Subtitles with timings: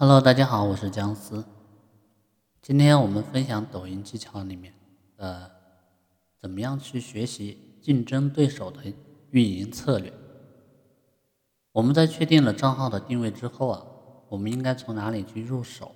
[0.00, 1.44] Hello，大家好，我是姜思。
[2.62, 4.72] 今天我们分享抖音技巧里面
[5.16, 5.50] 的
[6.40, 8.80] 怎么样去学习竞争对手的
[9.32, 10.12] 运营策略。
[11.72, 13.84] 我们在确定了账号的定位之后啊，
[14.28, 15.90] 我们应该从哪里去入手？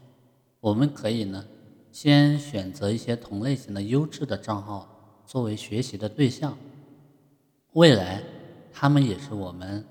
[0.59, 1.47] 我们可以呢，
[1.93, 6.59] 先选择一些同类型的优质的账号作为学习的对象，
[7.75, 8.21] 未来
[8.73, 9.87] 他们也是我们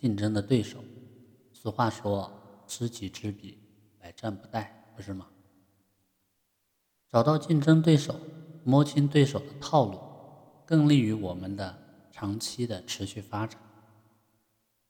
[0.00, 0.80] 竞争的对手。
[1.52, 2.28] 俗话说。
[2.74, 3.58] 知己知彼，
[4.00, 5.26] 百战不殆，不是吗？
[7.06, 8.18] 找到竞争对手，
[8.64, 10.00] 摸清对手的套路，
[10.64, 11.78] 更利于我们的
[12.10, 13.60] 长期的持续发展。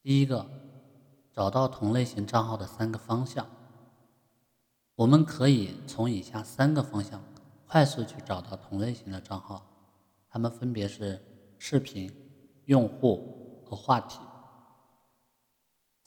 [0.01, 0.49] 第一个，
[1.33, 3.45] 找到同类型账号的三个方向。
[4.95, 7.21] 我们可以从以下三个方向
[7.67, 9.67] 快速去找到同类型的账号，
[10.29, 11.21] 它们分别是
[11.59, 12.09] 视频、
[12.67, 14.21] 用户和话题。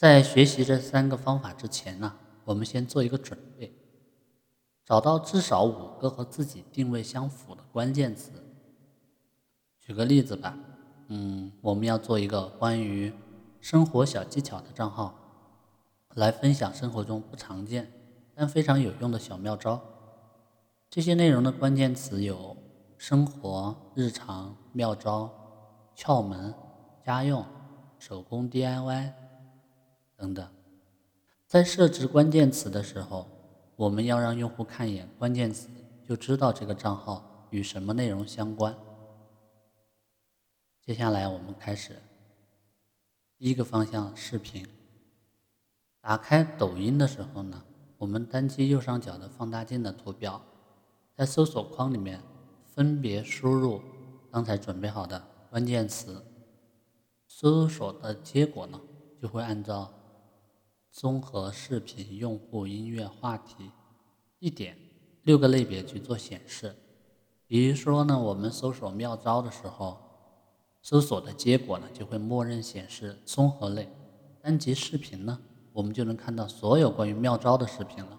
[0.05, 2.13] 在学习这三个方法之前呢，
[2.43, 3.75] 我们先做一个准备，
[4.85, 8.31] 找到至少五个和自己定位相符的关键词。
[9.79, 10.55] 举个例子吧，
[11.07, 13.11] 嗯，我们要做一个关于
[13.59, 15.15] 生活小技巧的账号，
[16.13, 17.91] 来分享生活中不常见
[18.35, 19.81] 但非常有用的小妙招。
[20.87, 22.55] 这些内容的关键词有
[22.99, 25.27] 生活、日常、妙招、
[25.97, 26.53] 窍门、
[27.03, 27.43] 家用、
[27.97, 29.24] 手工 DIY。
[30.17, 30.47] 等等，
[31.45, 33.27] 在设置关键词的时候，
[33.75, 35.67] 我们要让用户看一眼关键词
[36.07, 38.75] 就知道这个账号与什么内容相关。
[40.81, 42.01] 接下来我们开始，
[43.37, 44.65] 第一个方向视频。
[45.99, 47.63] 打开抖音的时候呢，
[47.97, 50.41] 我们单击右上角的放大镜的图标，
[51.13, 52.21] 在搜索框里面
[52.63, 53.81] 分别输入
[54.31, 56.23] 刚才准备好的关键词，
[57.27, 58.79] 搜索的结果呢
[59.21, 59.91] 就会按照。
[60.95, 63.69] 综合视频、用户、音乐、话题、
[64.39, 64.77] 地点
[65.23, 66.73] 六个类别去做显示。
[67.45, 69.97] 比如说呢，我们搜索妙招的时候，
[70.81, 73.89] 搜索的结果呢就会默认显示综合类。
[74.41, 75.37] 单击视频呢，
[75.73, 78.17] 我们就能看到所有关于妙招的视频了。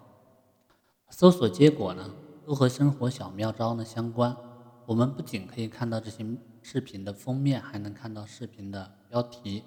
[1.09, 2.15] 搜索结果呢
[2.45, 4.37] 都和生活小妙招呢相关。
[4.85, 6.23] 我们不仅可以看到这些
[6.61, 9.65] 视频的封面，还能看到视频的标题。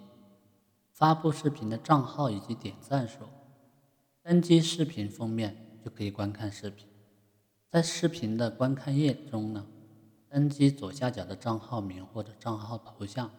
[1.00, 3.20] 发布视频的账号以及点赞数，
[4.22, 6.86] 单击视频封面就可以观看视频。
[7.70, 9.66] 在视频的观看页中呢，
[10.28, 13.32] 单击左下角的账号名或者账号头像，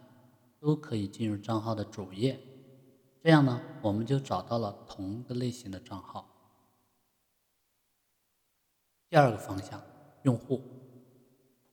[0.59, 2.41] 都可以进入账号的主页。
[3.23, 6.27] 这样呢，我们就找到了同一个类型的账号。
[9.11, 9.83] 第二个方向，
[10.23, 10.63] 用户，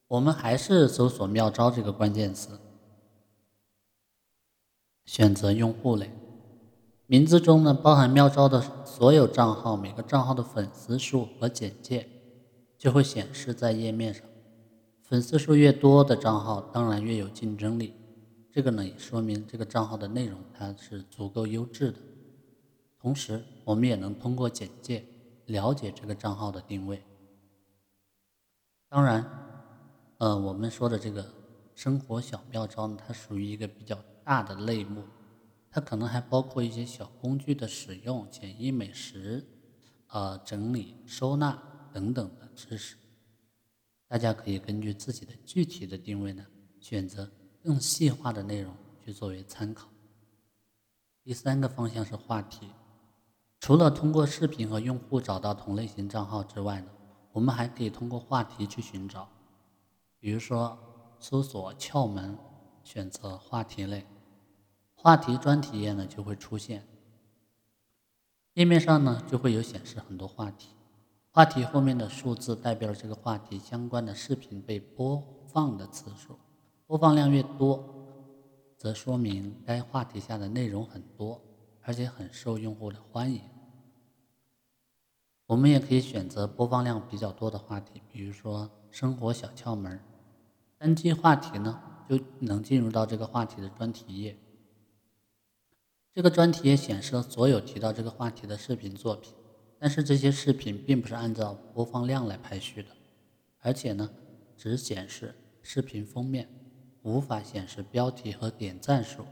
[0.06, 2.60] 我们还是搜索“妙招”这个关键词。
[5.08, 6.10] 选择用户类，
[7.06, 12.06] 名字中呢包含妙招的所有账号，每个账号的粉丝数和简介
[12.76, 14.22] 就会显示在页面上。
[15.00, 17.94] 粉丝数越多的账号，当然越有竞争力。
[18.52, 21.98] 这个呢也说明这个账号的内容它是足够优质的。
[23.00, 25.02] 同时，我们也能通过简介
[25.46, 27.02] 了解这个账号的定位。
[28.90, 29.24] 当然，
[30.18, 31.24] 呃，我们说的这个
[31.74, 33.98] 生活小妙招呢，它属于一个比较。
[34.28, 35.02] 大的类目，
[35.70, 39.42] 它可能还包括一些小工具的使用、简易美食、
[40.08, 41.58] 呃整理收纳
[41.94, 42.98] 等等的知识。
[44.06, 46.44] 大家可以根据自己的具体的定位呢，
[46.78, 47.30] 选择
[47.62, 49.88] 更细化的内容去作为参考。
[51.24, 52.68] 第三个方向是话题，
[53.60, 56.90] 除了通过视频和用户找到同类型账号之外呢，
[57.32, 59.26] 我们还可以通过话题去寻找，
[60.20, 60.78] 比如说
[61.18, 62.36] 搜索窍门，
[62.84, 64.04] 选择话题类。
[65.00, 66.84] 话题专题页呢就会出现，
[68.54, 70.70] 页面上呢就会有显示很多话题，
[71.30, 76.36] 话题后面的数字代表了这个话题相关的视频被播放的次数，
[76.84, 77.84] 播放量越多，
[78.76, 81.40] 则说明该话题下的内容很多，
[81.82, 83.40] 而且很受用户的欢迎。
[85.46, 90.00] 我们也可以选择播放量比较多的话题，比如说生活小窍门，
[90.76, 91.80] 单击话题呢
[92.10, 94.36] 就能进入到这个话题的专题页。
[96.18, 99.32] 这个专题也显示了所有提到这个话题的视频作品，
[99.78, 102.88] 但是这些视频并不是按照播放量来排序的，
[103.60, 104.10] 而且呢，
[104.56, 105.32] 只显示
[105.62, 106.48] 视频封面，
[107.02, 109.24] 无法显示标题和点赞数。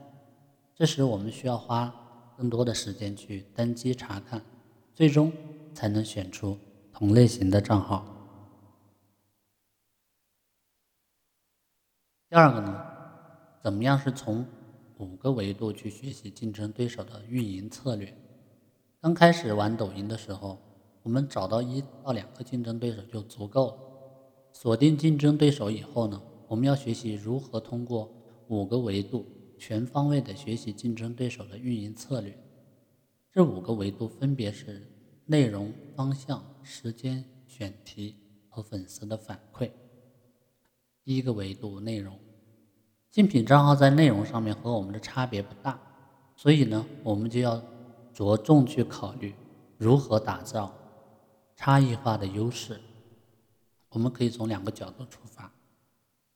[0.77, 1.93] 这时我们需要花
[2.39, 4.41] 更多的时间去单击查看，
[4.95, 5.33] 最终
[5.75, 6.57] 才能选出
[6.93, 8.07] 同类型的账号。
[12.29, 12.87] 第二个呢，
[13.61, 14.47] 怎么样是从？
[14.99, 18.17] 五个维度去学习竞争对手的运营策略。
[19.01, 20.59] 刚开始玩抖音的时候，
[21.03, 23.79] 我们找到一到两个竞争对手就足够了。
[24.53, 28.11] 锁定竞争对手以后呢，我们要学习如何通过
[28.49, 29.27] 五个维度
[29.59, 32.35] 全方位的学习竞争对手的运营策略。
[33.31, 34.91] 这五个维度分别是
[35.27, 38.17] 内容、方向、时间、选题
[38.49, 39.71] 和粉丝的反馈。
[41.05, 42.19] 第一个维度内容，
[43.17, 45.81] 竞品账号在内容上面和我们的差别不大，
[46.37, 47.63] 所以呢，我们就要
[48.13, 49.35] 着重去考虑
[49.79, 50.71] 如何打造
[51.57, 52.79] 差异化的优势。
[53.89, 55.51] 我们可以从两个角度出发，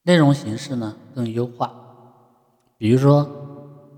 [0.04, 1.70] 内容形式呢更优化，
[2.78, 3.30] 比如说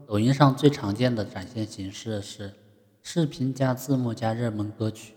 [0.04, 2.52] 抖音上最常见的展现形式是
[3.00, 5.14] 视频加字幕加热门歌曲，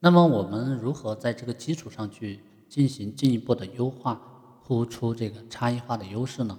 [0.00, 2.40] 那么我们如何在这个基础上去
[2.70, 4.18] 进行进一步的优化？
[4.64, 6.58] 突出这个差异化的优势呢，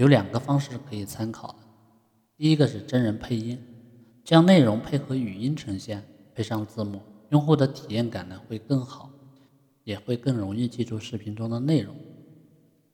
[0.00, 1.56] 有两个方式可以参考的。
[2.34, 3.62] 第一个是真人配音，
[4.24, 6.02] 将内容配合语音呈现，
[6.34, 9.10] 配上字幕，用户的体验感呢会更好，
[9.84, 11.94] 也会更容易记住视频中的内容。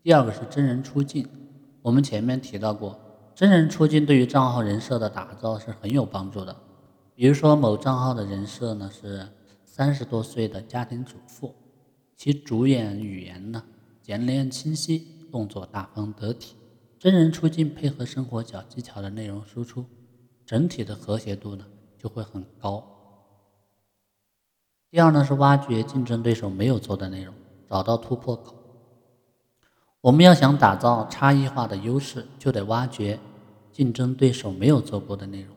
[0.03, 1.25] 第二个是真人出镜，
[1.81, 2.99] 我们前面提到过，
[3.37, 6.57] 真人出镜对于账号人设的打造是很有帮助的。
[7.15, 9.29] 比如说某账号的人设呢是
[9.65, 11.55] 三十多岁的家庭主妇，
[12.17, 13.63] 其主演语言呢。
[14.03, 16.57] 简练清晰，动作大方得体，
[16.99, 19.85] 真人出镜配合生活小技巧的内容输出，
[20.45, 21.65] 整体的和谐度呢
[21.99, 22.85] 就会很高。
[24.91, 27.35] 第二呢是挖掘竞争对手没有做的内容，
[27.69, 28.55] 找到突破口。
[30.01, 33.19] 我们要想打造差异化的优势，就得挖掘
[33.73, 35.55] 竞争对手没有做过的内容。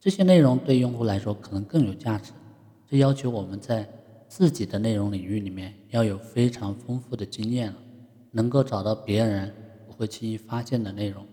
[0.00, 2.32] 这些内容对用户来说可能更有价值，
[2.88, 3.88] 这要求我们在。
[4.28, 7.78] 自己的内容领域里面要有非常丰富的经验了，
[8.32, 9.54] 能够找到别人
[9.96, 11.26] 会轻易发现的内容。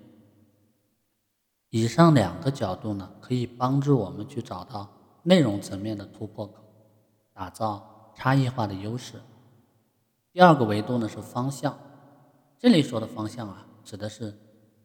[1.69, 4.89] 以上两个角度呢，可以帮助我们去找到
[5.23, 6.63] 内容层面的突破口，
[7.33, 9.21] 打造差异化的优势。
[10.31, 11.77] 第二个维度呢是方向，
[12.59, 14.33] 这里说的方向啊，指的是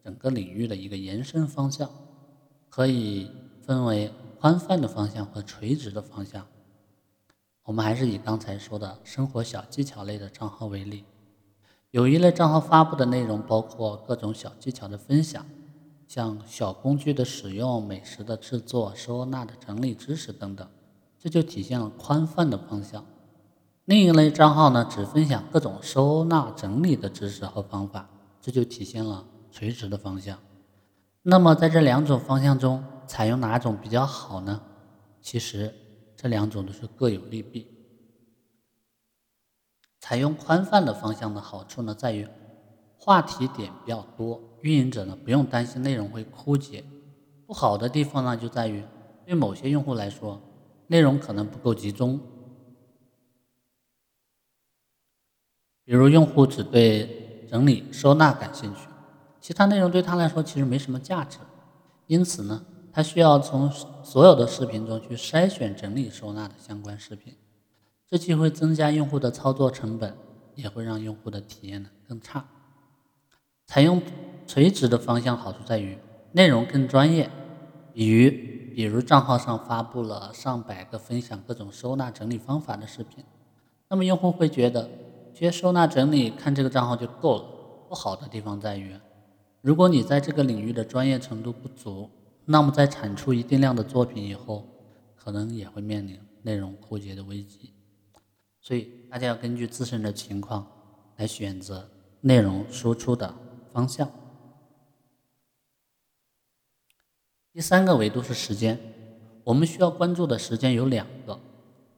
[0.03, 1.91] 整个领域的一个延伸方向，
[2.71, 3.31] 可以
[3.63, 4.11] 分为
[4.41, 6.47] 宽泛的方向和垂直的方向。
[7.65, 11.05] 我们还是以刚才说的生活小技巧类的账号为例，
[11.91, 15.45] 有一类账号发布的内容包括各种小技巧的分享，
[16.07, 20.69] 像小工具的使用、美食的制作、收纳的整理知识等等，
[21.19, 23.05] 这就体现了宽泛的方向。
[23.87, 28.09] 另一类账号呢，只分享各种收纳整理的知识和方法，
[28.41, 30.39] 这就体现了垂直的方向。
[31.23, 34.61] 那么在这两种方向中，采用哪种比较好呢？
[35.23, 35.75] 其实。
[36.21, 37.65] 这两种都是各有利弊。
[40.09, 42.27] 采用宽泛的方向的好处呢，在于
[42.97, 46.83] 话题点比较多，运营者呢不用担心内容会枯竭。
[47.47, 48.83] 不好的地方呢，就在于
[49.27, 50.41] 对某些用户来说，
[50.87, 52.19] 内容可能不够集中。
[55.85, 58.89] 比如用户只对整理收纳感兴趣，
[59.43, 61.37] 其他内容对他来说其实没什么价值，
[62.07, 62.65] 因此呢。
[62.91, 63.71] 他需要从
[64.03, 67.37] 所有的视频中去筛选整理收纳的相关视频，
[68.11, 70.17] 这既会增加用户的操作成本，
[70.55, 72.45] 也会让用户的体验呢更差。
[73.67, 74.03] 采用
[74.47, 75.99] 垂直的方向好处在于
[76.33, 77.31] 内容更专业，
[77.93, 78.31] 比如
[78.75, 83.25] 比如账号上发布了上百个分享各种收纳整理方法的视频，
[83.89, 84.89] 那么用户会觉得
[85.35, 87.45] 学收纳整理看这个账号就够了。
[87.89, 88.95] 不好的地方在于，
[89.61, 92.11] 如果你在这个领域的专业程度不足。
[92.51, 94.67] 那么，在产出一定量的作品以后，
[95.15, 97.75] 可能也会面临内容枯竭的危机。
[98.69, 100.67] 所以，大家要根据自身的情况
[101.17, 101.89] 来选择
[102.21, 103.35] 内容输出的
[103.73, 104.07] 方向。
[107.51, 108.79] 第三个维度是时间，
[109.43, 111.41] 我们需要关注的时间有两个：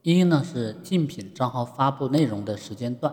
[0.02, 3.12] 一呢是竞品账号发布内容的时间段；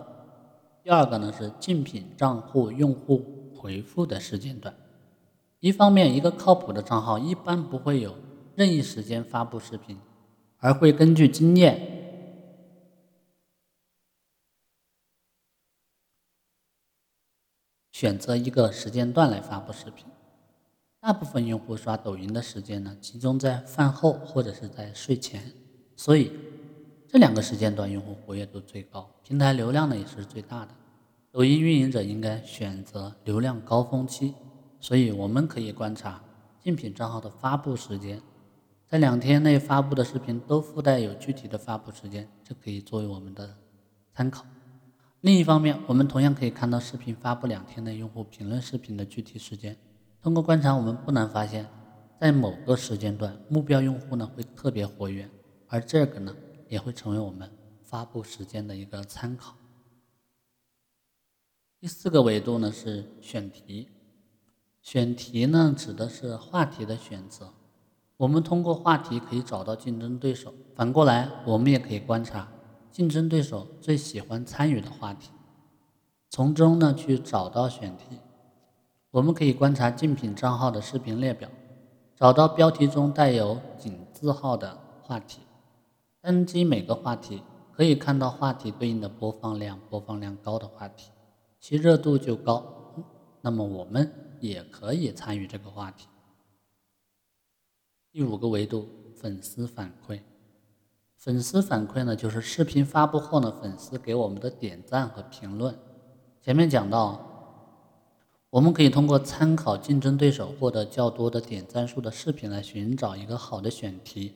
[0.84, 4.72] 第二个呢是竞品账户用户回复的时间段。
[5.58, 8.14] 一方面，一个靠谱的账号一般不会有
[8.54, 9.98] 任意时间发布视频，
[10.58, 11.97] 而会根据经验
[17.98, 20.06] 选择一个时间段来发布视频。
[21.00, 25.42] 大部分用户刷抖音的时间呢，集中在饭后或者是在睡前，
[25.96, 26.30] 所以
[27.08, 30.68] 这两个时间段用户活跃度最高，平台流量呢也是最大的。
[31.32, 34.32] 抖音运营者应该选择流量高峰期。
[34.78, 36.22] 所以我们可以观察
[36.62, 38.22] 竞品账号的发布时间，
[38.86, 43.56] 在两天内发布的视频都附带有具体的发布时间，这可以作为我们的
[44.14, 44.46] 参考。
[45.20, 49.76] 另一方面，我们同样可以看到视频发布两天内用户评论视频的具体时间。
[50.22, 51.66] 通过观察，我们不难发现，
[52.20, 55.28] 在某个时间段，目标用户呢会特别活跃，
[55.66, 56.32] 而这个呢
[56.68, 57.50] 也会成为我们
[57.82, 59.56] 发布时间的一个参考。
[61.80, 63.88] 第四个维度呢是选题，
[64.80, 67.52] 选题呢指的是话题的选择。
[68.18, 72.48] 我们通过话题可以找到竞争对手，反过来我们也可以观察
[72.90, 75.30] 竞争对手最喜欢参与的话题，
[76.30, 78.18] 从中呢去找到选题。
[79.10, 81.48] 我们可以观察竞品账号的视频列表，
[82.14, 85.40] 找到标题中带有井字号的话题，
[86.20, 87.42] 单击每个话题，
[87.72, 91.10] 可以看到话题对应的播放量，播放量高的话题。
[91.60, 92.62] 其热度就高，
[93.40, 96.06] 那么我们也可以参与这个话题。
[98.12, 100.20] 第五个维度，粉丝反馈。
[101.18, 105.74] 粉丝反馈呢，就是视频发布后呢，粉丝给我们的点赞和评论。
[106.40, 107.20] 前面讲到，
[108.50, 114.32] 我们可以通过参考竞争对手获得较多的点赞数的视频来寻找一个好的选题。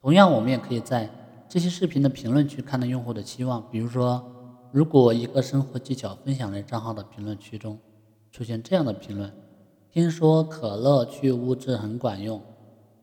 [0.00, 1.10] 同样，我们也可以在
[1.46, 4.32] 这些视频的评论区看到用户的期望，比如说。
[4.72, 7.78] 如果一个生活技巧分享类账号的评论区中
[8.30, 9.32] 出现这样的评论，
[9.90, 12.42] 听说可乐去污渍很管用，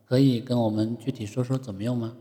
[0.04, 2.14] 可以跟我们具体说说怎么用吗？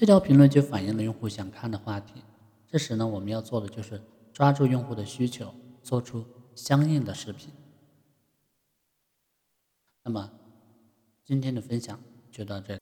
[0.00, 2.22] 这条评论就反映了用户想看的话题。
[2.66, 4.00] 这时呢，我们要做的就是
[4.32, 7.50] 抓住用户的需求，做出相应的视频。
[10.02, 10.32] 那么
[11.22, 12.00] 今天的分享
[12.32, 12.80] 就到这里。